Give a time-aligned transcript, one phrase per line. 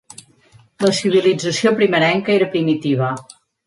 [0.85, 3.17] La civilització primerenca era primitiva.